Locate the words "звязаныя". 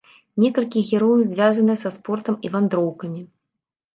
1.33-1.77